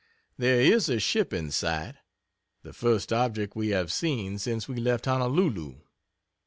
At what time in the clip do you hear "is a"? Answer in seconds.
0.61-0.99